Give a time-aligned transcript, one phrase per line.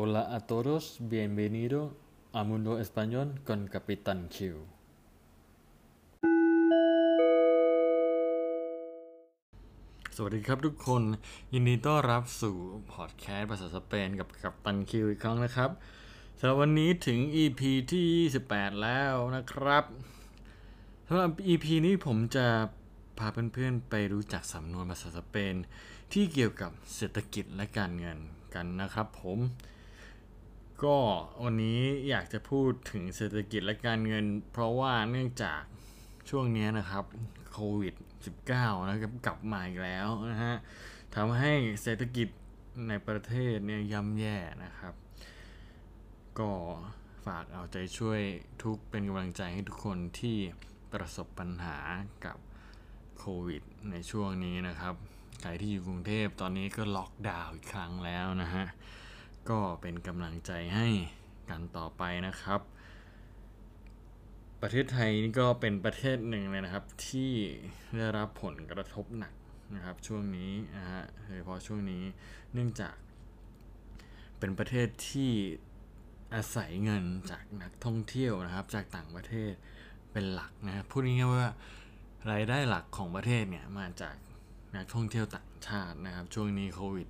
[0.00, 1.78] Hola a todos, bienvenido
[2.32, 4.38] a Mundo Español con Capitán Q
[10.16, 11.02] สวัสดีครับทุกคน
[11.52, 12.56] ยินดีต้อนรับสู่
[12.92, 15.70] พอดแคสต์ภาษาสเปนกับกัปตันคิวอีกครั้งนะครับ
[16.38, 19.84] สำหรับวันนี้ถึง EP ที่ 28 แล้วนะครับ
[21.08, 22.46] สำหรับ EP นี้ผมจะ
[23.18, 25.54] พาเพื่อนๆไปรู้จักสำนวนภาษาสเปน
[26.12, 28.18] ที่เกี่ยวกับเศรษฐกิจและการเงิน
[28.54, 29.40] กันนะครับผม
[30.84, 30.96] ก็
[31.42, 35.60] วันนี้อยากจะพูดถึงเศรษฐกิจและการเงิน เพราะว่าเนื่องจาก
[36.28, 37.04] ช่วงนี้นะครับ
[37.52, 37.94] โควิด
[38.42, 40.56] -19 นะครับกลับมาอีกแล้วนะฮะ
[41.14, 41.52] ทำให้
[41.82, 42.28] เศรษฐกิจ
[42.88, 44.94] ในประเทศเนี่ยย่ำแย่นะครับ
[46.38, 46.50] ก็
[47.26, 48.20] ฝากเอาใจช่วย
[48.62, 50.36] ทุกเป็นกำลังใจให้ทุกคนที่
[50.92, 51.78] ประสบปัญหา
[52.24, 52.38] กับ
[53.18, 54.94] โควิด ในช่วงนี้นะครับ
[55.40, 58.66] ใครที่อยู่กรุงเทพตอนนี้ก็ล็อกดาวน์อีกครั้งแล้วนะฮะ
[59.50, 60.88] ก็เป็นกำลังใจให้
[61.50, 62.60] กันต่อไปนะครับ
[64.62, 67.32] ประเทศไทยนี่ก็เป็นประเทศหนึ่งเลยนะครับ ที่
[67.96, 69.32] ได้รับผลกระทบหนัก
[69.74, 72.02] นะครับช่วงนี้นะฮะโดยเฉพาะช่วงนี้
[72.52, 72.96] เนื่องจาก
[74.38, 75.30] เป็นประเทศที่
[76.34, 79.52] อาศัยเงินจากนักท่องเที่ยวนะครับ จากต่างประเทศ
[80.12, 81.46] เป็นหลักนะครับพูดง่ายๆว่า
[82.30, 84.16] รายได้หลักของประเทศเนี่ยมาจาก
[84.76, 87.08] นักท่องเที่ยวต่างชาตินะครับ ช่วงนี้โควิด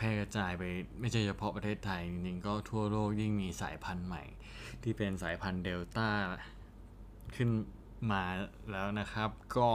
[0.00, 0.62] แพร่กระจายไป
[1.00, 4.22] ไม่ใช่เฉพาะประเทศไทยจริงๆก็ทั่วโลกยิ่งมีสายพันธุ์ใหม่
[4.82, 6.08] ที่เป็นสายพันธุ์เดลต้า
[7.34, 7.50] ขึ้น
[8.10, 8.22] มา
[8.70, 9.68] แล้วนะครับ ก็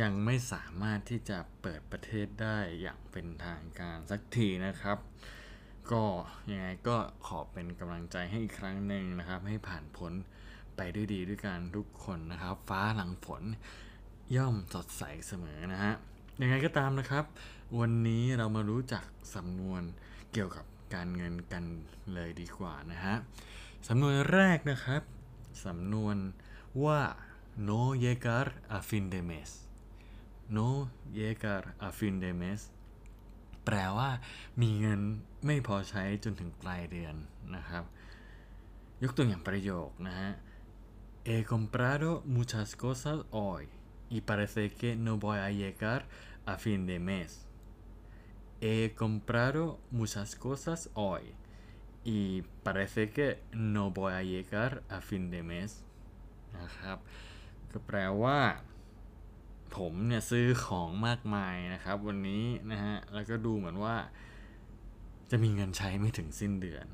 [0.00, 4.98] ยังไม่สามารถที่จะเปิดประเทศได้อย่างเป็นทางการสักทีนะครับ
[5.92, 6.04] ก็
[6.50, 10.12] ยังไงก็ขอเป็นกำลังใจให้อีกครั้งหนึ่งนะครับ ให้ผ่านพ้น
[10.76, 13.42] ไปด้วยดีด้วยกันทุกคนนะครับ ฟ้าหลังฝน
[14.36, 15.94] ย่อมสดใสเสมอนะฮะ
[16.42, 17.24] ยังไงก็ตามนะครับ
[17.78, 19.04] วันนี้เรามารู้จัก
[19.34, 19.82] สำนวน
[20.32, 21.64] เกี่ยวกับการเงินกัน
[22.14, 23.14] เลยดีกว่านะฮะ
[23.88, 25.02] สำนวนแรกนะครับ
[25.66, 26.16] สำนวน
[26.84, 27.00] ว่า
[27.68, 28.46] no llegar
[28.76, 29.50] a fin de mes
[30.56, 30.68] no
[31.16, 32.60] llegar a fin de mes
[33.64, 34.10] แปลว่า
[34.60, 35.00] มีเงิน
[35.46, 37.14] ไม่พอใช้จนถึงปลายเดือน
[37.56, 37.84] นะครับ
[39.02, 40.30] ยกตัวอย่างประโยคนะฮะ
[41.28, 43.64] He comprado muchas cosas hoy
[44.10, 46.06] y parece que no voy a llegar
[46.46, 47.46] a fin de mes.
[48.60, 51.34] He comprado muchas cosas hoy
[52.04, 55.70] y parece que no voy a llegar a fin de mes
[56.58, 56.98] นะครับ
[57.72, 58.38] ก็แปลว่า
[59.76, 63.96] ผมเนี่ยซื้อของมากมายนะครับ วันนี้นะฮะแล้วก็ดูเหมือนว่า
[65.30, 66.86] จะมีเงินใช้ไม่ถึงสิ้นเดือน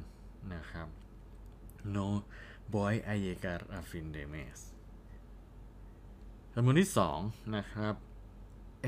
[0.54, 0.88] นะครับ
[1.94, 2.08] no
[2.74, 4.58] voy a llegar a fin de mes
[6.62, 7.18] สำนวนที่สอง
[7.56, 7.94] นะครับ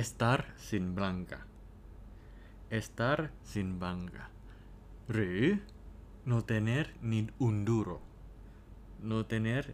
[0.02, 1.38] estar sin blanca
[2.78, 3.18] estar
[3.52, 4.24] sin blanca
[5.12, 5.40] หรือ
[6.30, 7.98] no tener ni un duro
[9.10, 9.64] no tener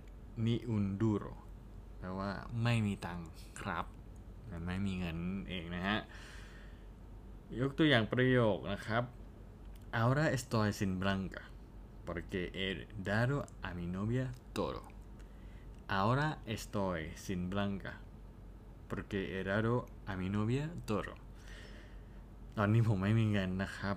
[0.45, 1.35] ni un duro
[1.99, 2.31] แปลว่า
[2.63, 3.21] ไม่มีตัง
[3.61, 3.87] ครับ
[4.67, 5.99] ไม่มีเงินเองนะฮะ
[7.61, 9.05] ยกตัวอย่างประโยคนะครับ
[10.01, 11.43] ahora estoy sin blanca
[12.07, 12.69] porque he
[13.09, 14.27] dado a mi novia
[14.59, 14.98] todo
[15.89, 17.99] ahora estoy sin blanca
[18.89, 21.15] porque he dado a mi novia todo
[22.59, 23.97] ตอนนี้ผมไม่มีเงินนะครับ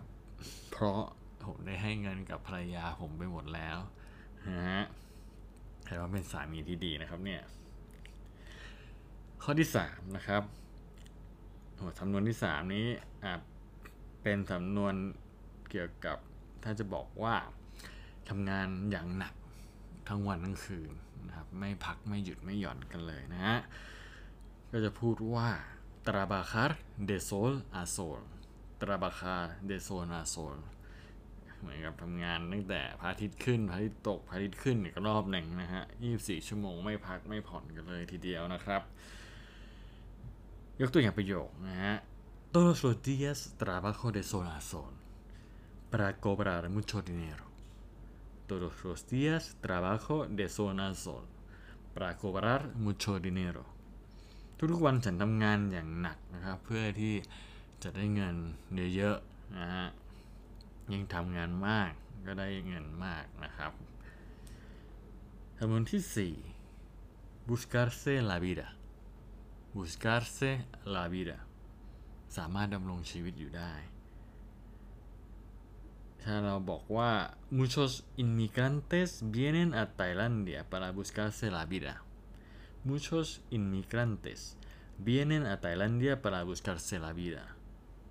[0.72, 1.02] เพราะ
[1.46, 3.78] ผมได้ให้เงินกับภรรยาผมไปหมดแล้ว
[4.48, 4.84] นะฮะ
[5.86, 7.42] แต่ว่าเป็นสามีที่ดีนะครับเนี่ย
[9.44, 10.44] ข้อที่สามนะครับ
[11.76, 12.86] โอ้สำนวนที่สามนี้
[13.24, 13.42] อาจ
[14.24, 14.94] เป็นสำนวน
[15.70, 16.18] เกี่ยวกับ
[16.64, 17.36] ถ้าจะบอกว่า
[18.30, 19.34] ทำงานอย่างหนัก
[20.08, 20.92] ทั้งวันทั้งคืน
[21.28, 23.58] นะครับไม่พักไม่หยุดไม่หย่อนกันเลยนะฮะ
[24.72, 25.50] ก็จะพูดว่า
[26.08, 26.72] trabajar
[27.10, 28.22] de sol a sol
[28.82, 30.58] trabajar de sol a sol
[31.60, 35.84] เหมือนกับทำงานตั้งแต่พระอาทิตย์ขึ้นพระอาทิตย์ตกพระอาทิตย์ขึ้นอีกรอบหนึ่งนะฮะ
[36.16, 38.82] 24 ชั่วโมงไม่พักไม่ผ่อนกันเลยทีเดียวนะครับ
[40.82, 41.96] ยกตัวอย่างประโยคนะฮะ
[42.54, 44.94] todos los días trabajo de sol a sol
[45.92, 47.51] para cobrar mucho dinero
[48.52, 51.26] todos los días trabajo de sol a sol
[51.94, 53.64] para cobrar mucho dinero
[54.58, 57.16] ทุกๆวันฉันทำงานอย่างหนักนะครับ เพื่อที่
[57.84, 58.36] จะได้เงิน
[58.96, 59.88] เยอะๆนะฮะ
[60.92, 61.92] ยิ่งทำงานมาก
[62.26, 63.72] ก็ได้เงินมากนะครับ
[65.58, 66.36] คำนวนที่
[66.86, 68.68] 4 buscarse la vida
[69.76, 70.52] buscarse
[70.96, 71.38] la vida
[72.38, 73.74] สามารถดำรงชีวิตอยู่ได้
[76.24, 77.12] ถ้าเราบอกว่า
[77.60, 77.92] muchos
[78.24, 81.94] inmigrantes vienen a Tailandia para buscarse la vida
[82.90, 83.28] muchos
[83.58, 84.40] inmigrantes
[85.08, 87.44] vienen a Tailandia para buscarse la vida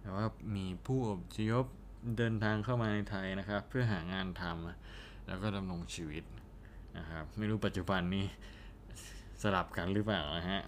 [0.01, 0.27] แปลว่า
[0.57, 1.67] มีผู้อพยพ
[2.17, 6.25] เดินทางเข้ามาในไทยนะครับ เพื่อหางานทำแล้วก็ดำรงชีวิต
[6.99, 8.27] นะครับ ไม่รู้ปัจจุบันนี้
[9.43, 10.63] สลับกันหรือเปล่านะฮะ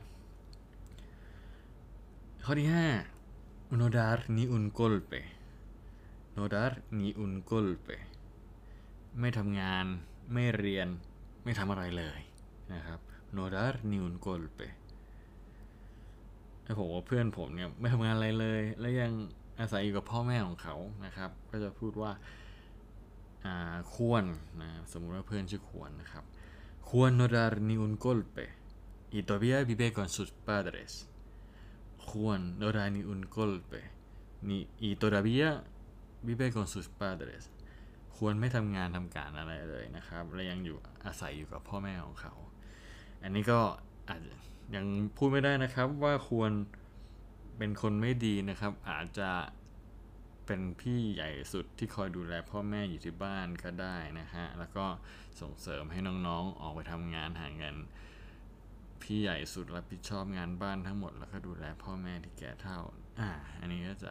[2.45, 2.69] ข้อที่
[3.21, 5.21] 5 unodar ni un golpe
[6.37, 7.97] no dar ni un golpe
[9.21, 9.87] ไม่ทำงาน
[10.33, 10.89] ไม่เรียน
[11.45, 12.21] ไม่ทำอะไรเลย
[12.73, 13.01] นะครับ
[13.37, 14.69] no dar ni un golpe
[16.65, 19.13] ถ้าผมว่าเพื่อนผมเนี่ยไม่ทำงานอะไรเลย แล้วยัง
[19.61, 22.13] อาศัยอยู่กับพ่อแม่ของเขานะครับ ก็จะพูดว่า
[23.95, 24.25] ควร
[24.61, 26.25] นะสมมุติว่าเพื่อนชื่อควรนะครับ
[26.89, 28.45] ควร no dar ni un golpe
[29.17, 30.93] y todavía vive con sus padres
[32.09, 33.81] ควร no dar ni un golpe
[34.49, 34.59] ni
[34.89, 35.49] y todavía
[36.27, 37.45] vive con sus padres
[38.17, 42.35] ควรไม่ทำงานทำการอะไรเลยนะครับและยังอยู่อาศัยอยู่กับพ่อแม่ของเขา
[43.23, 43.61] อันนี้ก็
[44.09, 44.21] อาจ
[44.75, 44.87] ยัง
[45.17, 46.51] พูดไม่ได้นะครับว่าควร
[47.59, 49.31] เป็นคนไม่ดีนะครับ อาจจะ
[50.47, 54.87] เป็นพี่ใหญ่สุดที่คอยดูแลพ่อแม่อยู่ที่บ้านก็ได้นะฮะ แล้วก็
[55.41, 57.77] ส่งเสริมให้น้องๆออกไปทำงานหาเงิน
[59.03, 62.79] พี่ใหญ่สุดรับผิดชอบงานบ้านทั้งหมด แล้วก็ดูแลพ่อแม่ที่แก่เท่า
[63.21, 63.31] อ่า
[63.61, 64.11] อันนี้ก็จะ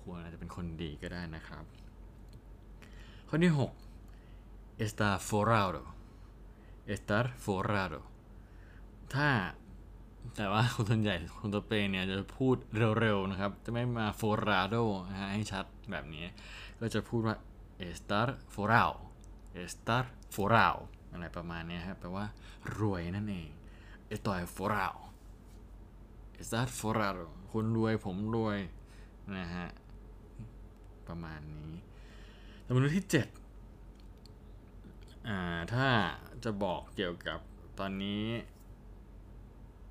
[0.00, 1.64] ควรอาจจะเป็นคนดีก็ได้นะครับ
[3.28, 5.84] ข้อที่ 6 estar forrado
[6.94, 8.00] estar forrado
[9.14, 9.28] ถ้า
[10.36, 12.56] แต่ว่าคนส่วนใหญ่คนตัวเปนเนี่ยจะพูด
[13.00, 16.24] เร็วๆนะครับ จะไม่มา forrado นะฮะให้ชัดแบบนี้
[16.80, 17.36] ก็จะพูดว่า
[17.88, 18.96] estar forrado
[19.64, 20.04] estar
[20.34, 20.78] forrado
[21.12, 22.26] อะไรประมาณนี้ครับแปลว่า
[22.78, 23.48] รวยนั่นเอง
[24.14, 25.00] estoy forrado
[26.40, 28.58] estar forrado คนรวยผมรวย
[29.38, 29.66] นะฮะ
[31.08, 31.72] ประมาณนี้
[32.66, 33.14] สมมติที่7
[35.28, 35.38] อ่า
[35.74, 35.88] ถ้า
[36.44, 37.40] จะบอกเกี่ยวกับ
[37.78, 38.24] ตอนนี้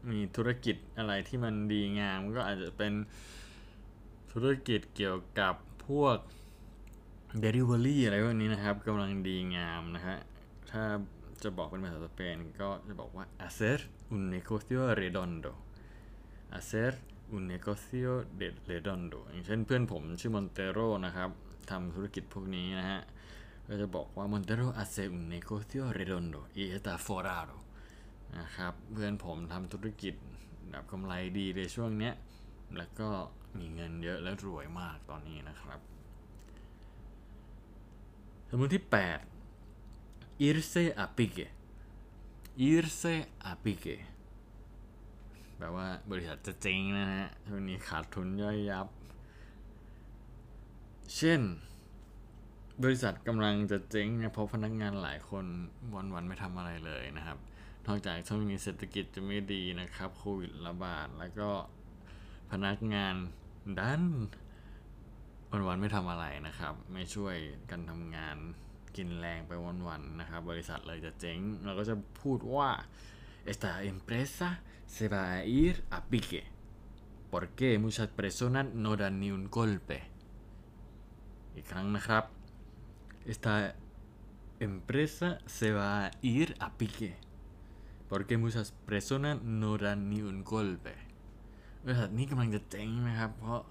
[0.09, 2.93] มีธุรกิจอะไรที่มันดีงามก็อาจจะเป็น
[4.31, 5.55] ธุรกิจเกี่ยวกับ
[5.87, 6.17] พวก
[7.43, 10.17] Delivery อะไรพวกนี้นะครับกำลังดีงามนะฮะ
[10.71, 10.83] ถ้า
[11.43, 13.79] จะบอกเป็นภาษาสเปนก็จะบอกว่า hacer
[14.13, 15.53] un negocio redondo
[16.53, 16.91] hacer
[17.35, 21.29] un negocio de redondo อย่างเช่นเพื่อนผมชื่อมอนเตโรนะครับ
[21.71, 23.01] ทำธุรกิจพวกนี้นะฮะ
[23.67, 27.57] ก็จะบอกว่า Montero hace un negocio redondo y está forrado
[28.37, 30.13] นะครับเพื่อนผมทำธุรกิจ
[30.69, 32.13] แบบกำไรดีในช่วงเนี้ย
[32.77, 33.09] แล้วก็
[33.59, 35.79] มีเงินเยอะและรวยมากตอนนี้นะครับ
[38.49, 38.83] สมมติที่
[39.69, 41.47] 8 irse a pique
[42.69, 43.15] irse
[43.51, 43.95] a pique
[45.57, 48.87] แปลว่าบริษัทจะเจ๊งนะฮะช่วงนี้ขาดทุนย่อยยับ
[51.17, 51.41] เช่น
[52.83, 55.45] บริษัทกำลังจะเจ๊งนะเพราะพนักงานหลายคน
[56.13, 57.37] วันๆไม่ทำอะไรเลยนะครับ
[57.87, 61.49] นอกจากช่วงนี้เศรษฐกิจจะไม่ดีนะครับโควิดระบาดแล้วก็
[62.51, 63.15] พนักงาน
[63.79, 64.03] ดัน
[65.67, 67.35] วันๆไม่ทำอะไรนะครับ ไม่ช่วย
[67.69, 68.37] กันทำงาน
[68.97, 69.51] กินแรงไป
[69.87, 72.69] วันๆนะครับ บริษัทเลยจะเจ๊งเราก็จะพูดว่า
[73.52, 74.48] esta empresa
[74.86, 76.42] se va a ir a pique
[77.30, 79.98] porque muchas personas no dan ni un golpe
[81.54, 82.24] อีกครั้งนะครับ
[83.32, 83.54] esta
[84.68, 85.28] empresa
[85.58, 87.12] se va a ir a pique
[88.10, 90.94] porque muchas personas no dan ni un golpe
[91.82, 93.62] บริษัทนี้กำลังจะเจ๊งนะครับ เพราะ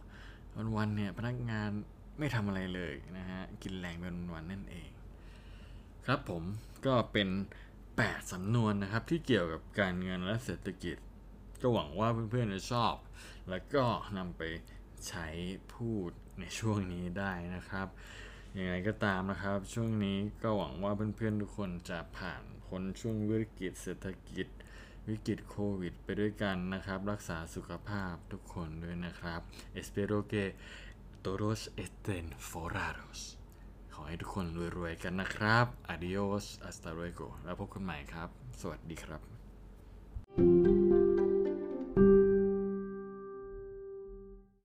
[0.78, 1.70] วันๆเนี่ยพนักงาน
[2.20, 4.90] ไม่ทำอะไรเลยนะฮะ กินแรงเป็นวันๆนั่นเอง
[6.06, 6.44] ครับผม
[6.86, 7.28] ก็เป็น
[7.97, 10.97] 8 สำนวนนะครับที่เกี่ยวกับการเงินและเศรษฐกิจ
[11.61, 12.95] ก็หวังว่าเพื่อนๆจะชอบ
[13.51, 13.85] แล้วก็
[14.19, 14.43] นำไป
[15.09, 15.27] ใช้
[15.75, 17.89] พูดในช่วงนี้ได้นะครับ
[18.59, 24.47] ยังไงก็ตามนะครับ ช่วงนี้ก็หวังว่าเพื่อนๆทุกคนจะผ่านพ้นช่วงวิกฤตเศรษฐกิจ
[25.09, 29.41] วิกฤตโควิด ไปด้วยกันนะครับ รักษาสุขภาพทุกคนด้วยนะครับ
[29.81, 30.45] espero que
[31.25, 33.42] todos estén forrados
[33.95, 34.45] ขอให้ทุกคน
[34.79, 38.29] รวยๆกันนะครับ adios hasta luego แล้วพบกันใหม่ครับ
[38.61, 39.21] สวัสดีครับ
[40.37, 40.72] thank you